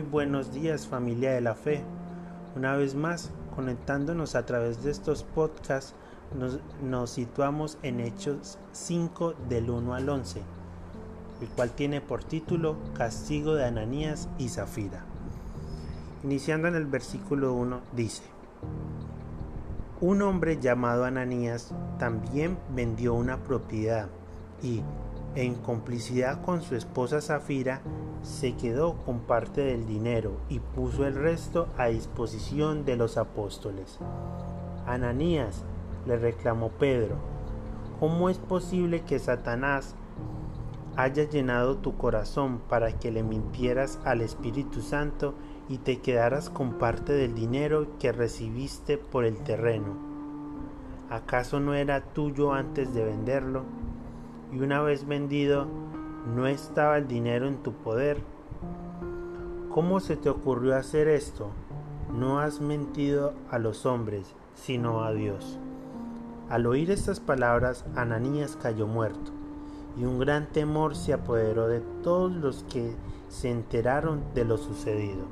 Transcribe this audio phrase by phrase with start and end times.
[0.00, 1.82] Muy buenos días familia de la fe.
[2.56, 5.94] Una vez más, conectándonos a través de estos podcasts,
[6.80, 10.40] nos, situamos en Hechos 5 del 1 al 11,
[11.42, 15.04] el cual tiene por título Castigo de Ananías y Zafira.
[16.24, 18.22] Iniciando en el versículo 1 dice,
[20.00, 24.08] Un hombre llamado Ananías también vendió una propiedad
[24.62, 24.80] y
[25.34, 27.82] en complicidad con su esposa Zafira,
[28.22, 33.98] se quedó con parte del dinero y puso el resto a disposición de los apóstoles.
[34.86, 35.64] Ananías,
[36.06, 37.16] le reclamó Pedro,
[37.98, 39.94] ¿cómo es posible que Satanás
[40.96, 45.34] haya llenado tu corazón para que le mintieras al Espíritu Santo
[45.68, 49.96] y te quedaras con parte del dinero que recibiste por el terreno?
[51.08, 53.79] ¿Acaso no era tuyo antes de venderlo?
[54.52, 55.66] Y una vez vendido,
[56.34, 58.18] no estaba el dinero en tu poder.
[59.70, 61.50] ¿Cómo se te ocurrió hacer esto?
[62.12, 65.58] No has mentido a los hombres, sino a Dios.
[66.48, 69.30] Al oír estas palabras, Ananías cayó muerto,
[69.96, 72.96] y un gran temor se apoderó de todos los que
[73.28, 75.24] se enteraron de lo sucedido.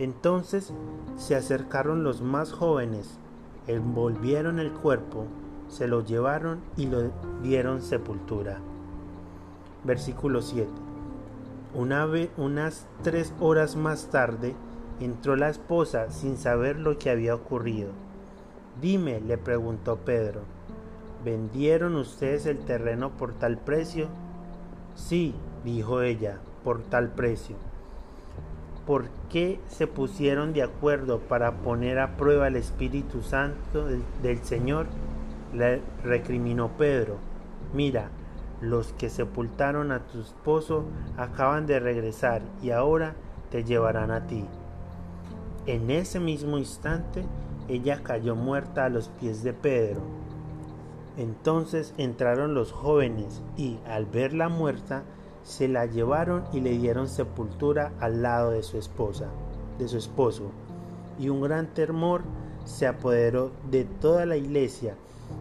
[0.00, 0.72] Entonces
[1.16, 3.18] se acercaron los más jóvenes,
[3.68, 5.26] envolvieron el cuerpo
[5.70, 7.10] se lo llevaron y lo
[7.42, 8.58] dieron sepultura.
[9.84, 10.68] Versículo 7.
[11.74, 14.54] Una vez, unas tres horas más tarde
[15.00, 17.90] entró la esposa sin saber lo que había ocurrido.
[18.82, 20.40] Dime, le preguntó Pedro,
[21.24, 24.08] ¿vendieron ustedes el terreno por tal precio?
[24.96, 27.56] Sí, dijo ella, por tal precio.
[28.86, 34.42] ¿Por qué se pusieron de acuerdo para poner a prueba el Espíritu Santo del, del
[34.42, 34.86] Señor?
[35.52, 37.16] Le recriminó Pedro,
[37.74, 38.10] mira,
[38.60, 40.84] los que sepultaron a tu esposo
[41.16, 43.14] acaban de regresar y ahora
[43.50, 44.44] te llevarán a ti.
[45.66, 47.24] En ese mismo instante
[47.68, 50.00] ella cayó muerta a los pies de Pedro.
[51.16, 55.04] Entonces entraron los jóvenes y al verla muerta
[55.42, 59.28] se la llevaron y le dieron sepultura al lado de su esposa,
[59.78, 60.50] de su esposo.
[61.18, 62.22] Y un gran temor
[62.64, 64.96] se apoderó de toda la iglesia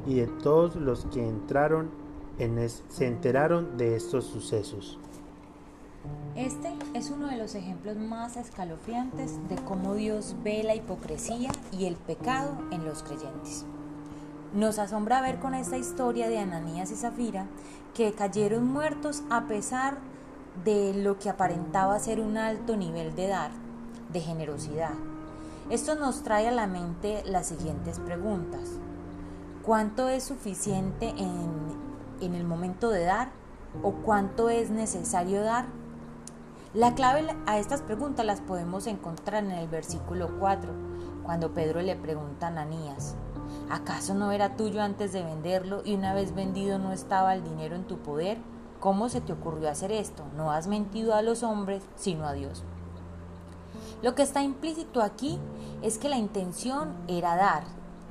[0.05, 1.89] y de todos los que entraron
[2.37, 4.97] en se enteraron de estos sucesos.
[6.35, 11.85] Este es uno de los ejemplos más escalofriantes de cómo Dios ve la hipocresía y
[11.85, 13.65] el pecado en los creyentes.
[14.53, 17.45] Nos asombra ver con esta historia de Ananías y Zafira
[17.93, 19.97] que cayeron muertos a pesar
[20.63, 23.51] de lo que aparentaba ser un alto nivel de dar,
[24.11, 24.93] de generosidad.
[25.69, 28.79] Esto nos trae a la mente las siguientes preguntas.
[29.63, 33.29] ¿Cuánto es suficiente en, el momento de dar?
[33.83, 35.65] ¿O cuánto es necesario dar?
[36.73, 40.71] La clave a estas preguntas las podemos encontrar en el versículo 4,
[41.23, 43.15] cuando Pedro le pregunta a Ananías,
[43.69, 47.75] ¿acaso no era tuyo antes de venderlo y una vez vendido no estaba el dinero
[47.75, 48.37] en tu poder?
[48.79, 50.23] ¿Cómo se te ocurrió hacer esto?
[50.37, 52.63] No has mentido a los hombres, sino a Dios.
[54.01, 55.37] Lo que está implícito aquí
[55.81, 57.63] es que la intención era dar,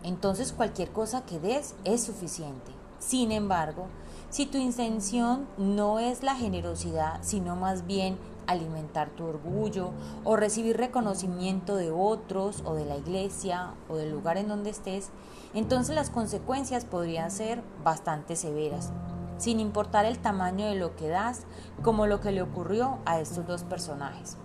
[0.03, 2.73] entonces cualquier cosa que des es suficiente.
[2.99, 3.87] Sin embargo,
[4.31, 9.91] si tu intención no es la generosidad, sino más bien alimentar tu orgullo
[10.25, 15.11] o recibir reconocimiento de otros o de la iglesia o del lugar en donde estés,
[15.55, 18.91] entonces las consecuencias podrían ser bastante severas,
[19.37, 21.45] sin importar el tamaño de lo que das,
[21.83, 24.37] como lo que le ocurrió a estos dos personajes.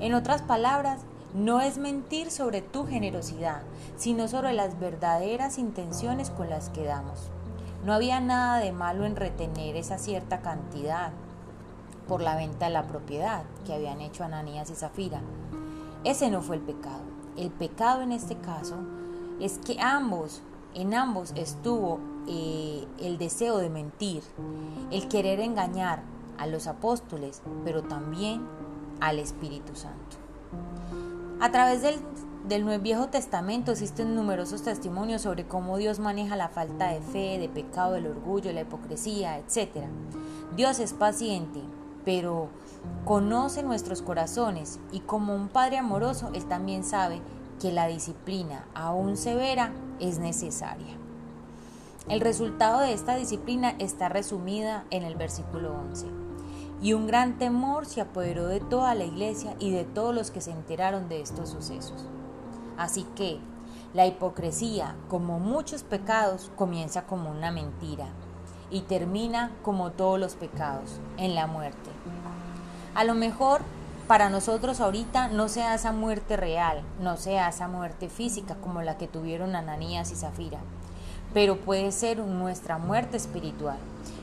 [0.00, 1.00] En otras palabras,
[1.34, 3.62] no es mentir sobre tu generosidad,
[3.96, 7.30] sino sobre las verdaderas intenciones con las que damos.
[7.84, 11.12] No había nada de malo en retener esa cierta cantidad
[12.06, 15.20] por la venta de la propiedad que habían hecho Ananías y Zafira.
[16.04, 17.02] Ese no fue el pecado.
[17.36, 18.76] El pecado en este caso
[19.40, 20.42] es que ambos,
[20.74, 24.22] en ambos estuvo eh, el deseo de mentir,
[24.90, 26.02] el querer engañar
[26.38, 28.42] a los apóstoles, pero también
[29.00, 30.16] al Espíritu Santo.
[31.40, 32.00] A través del,
[32.48, 37.48] del Viejo Testamento existen numerosos testimonios sobre cómo Dios maneja la falta de fe, de
[37.48, 39.84] pecado, el orgullo, la hipocresía, etc.
[40.56, 41.60] Dios es paciente,
[42.04, 42.48] pero
[43.04, 47.20] conoce nuestros corazones y como un Padre amoroso, Él también sabe
[47.60, 50.96] que la disciplina, aún severa, es necesaria.
[52.08, 56.27] El resultado de esta disciplina está resumida en el versículo 11
[56.80, 60.40] y un gran temor se apoderó de toda la iglesia y de todos los que
[60.40, 62.04] se enteraron de estos sucesos.
[62.76, 63.40] Así que
[63.94, 68.06] la hipocresía, como muchos pecados, comienza como una mentira
[68.70, 71.90] y termina como todos los pecados, en la muerte.
[72.94, 73.62] A lo mejor
[74.06, 78.96] para nosotros ahorita no sea esa muerte real, no sea esa muerte física como la
[78.96, 80.58] que tuvieron Ananías y Zafira,
[81.34, 83.78] pero puede ser nuestra muerte espiritual,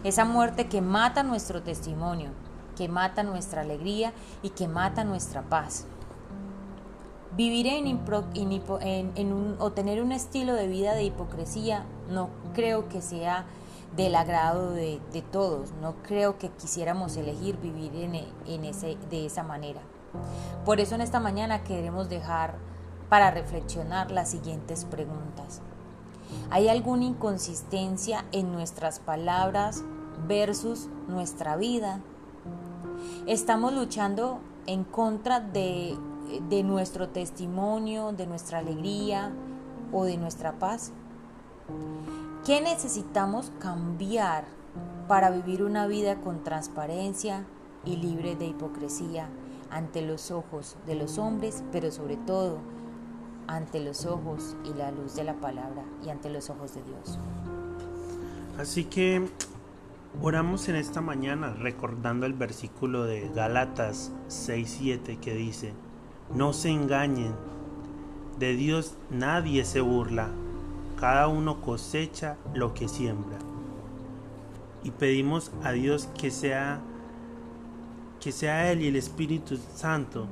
[0.06, 2.30] esa muerte que mata nuestro testimonio,
[2.78, 4.13] que mata nuestra alegría
[4.44, 5.88] y que mata nuestra paz.
[7.36, 13.46] Vivir en, o tener un estilo de vida de hipocresía no creo que sea
[13.98, 15.00] del agrado de,
[15.31, 17.92] todos, no creo que quisiéramos elegir vivir
[18.46, 19.81] en, ese, de esa manera.
[20.66, 22.56] Por eso en esta mañana queremos dejar
[23.10, 25.62] para reflexionar las siguientes preguntas.
[26.51, 29.84] ¿Hay alguna inconsistencia en nuestras palabras
[30.27, 32.00] versus nuestra vida?
[33.27, 35.97] ¿Estamos luchando en contra de
[36.50, 39.31] de nuestro testimonio, de nuestra alegría
[39.91, 40.91] o de nuestra paz?
[42.45, 44.45] ¿Qué necesitamos cambiar
[45.07, 47.45] para vivir una vida con transparencia
[47.85, 49.29] y libre de hipocresía
[49.69, 52.57] ante los ojos de los hombres, pero sobre todo
[53.47, 57.19] ante los ojos y la luz de la palabra y ante los ojos de Dios?
[58.57, 59.27] Así que
[60.21, 65.73] oramos en esta mañana recordando el versículo de Galatas 6:7 que dice,
[66.33, 67.33] no se engañen.
[68.39, 70.29] De Dios nadie se burla.
[71.00, 73.38] Cada uno cosecha lo que siembra.
[74.83, 76.81] Y pedimos a Dios que sea
[78.19, 80.27] que sea él y el Espíritu Santo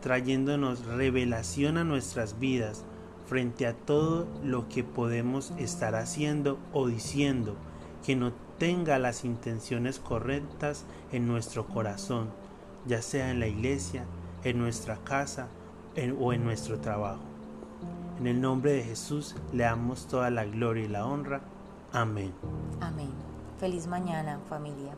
[0.00, 2.84] trayéndonos revelación a nuestras vidas
[3.26, 7.56] frente a todo lo que podemos estar haciendo o diciendo
[8.06, 12.28] que no tenga las intenciones correctas en nuestro corazón,
[12.86, 14.04] ya sea en la iglesia,
[14.44, 15.48] en nuestra casa
[16.20, 17.22] o en nuestro trabajo.
[18.20, 21.40] En el nombre de Jesús le damos toda la gloria y la honra.
[21.92, 22.32] Amén.
[22.80, 23.10] Amén.
[23.58, 24.94] Feliz mañana familia.